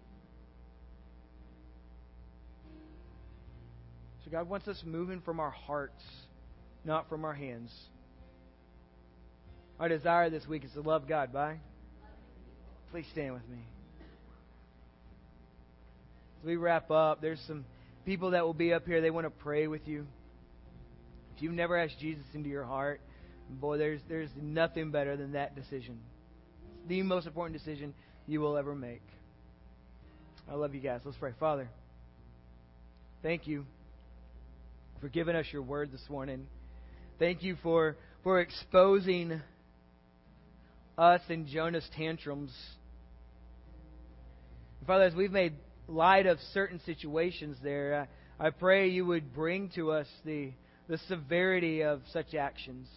[4.25, 6.03] So God wants us moving from our hearts,
[6.85, 7.71] not from our hands.
[9.81, 11.59] Our desire this week is to love God by.
[12.91, 13.59] Please stand with me.
[16.41, 17.65] As we wrap up, there's some
[18.05, 19.01] people that will be up here.
[19.01, 20.07] They want to pray with you.
[21.37, 23.01] If you've never asked Jesus into your heart,
[23.49, 26.01] boy, there's there's nothing better than that decision.
[26.81, 27.95] It's the most important decision
[28.27, 29.03] you will ever make.
[30.51, 31.03] I love you guys.
[31.05, 31.35] Let's pray.
[31.39, 31.69] Father,
[33.23, 33.65] thank you
[35.01, 36.49] for giving us your word this morning.
[37.21, 39.41] Thank you for for exposing
[40.99, 42.53] us in Jonah's tantrums.
[44.87, 45.55] Father, as we've made
[45.87, 48.09] light of certain situations there,
[48.41, 50.53] I, I pray you would bring to us the,
[50.89, 52.89] the severity of such actions.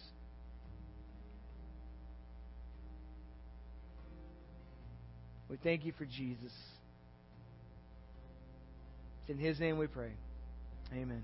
[5.48, 6.52] We thank you for Jesus.
[9.20, 10.12] It's in His name we pray.
[10.92, 11.22] Amen.